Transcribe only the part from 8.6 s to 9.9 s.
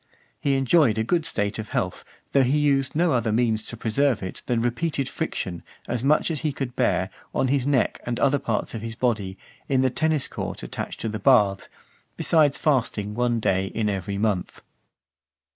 of his body, in